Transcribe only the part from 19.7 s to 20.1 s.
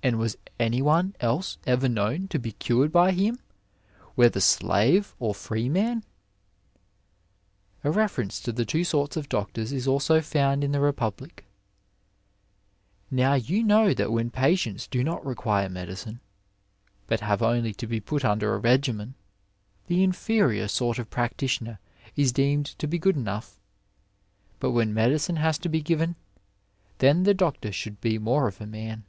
the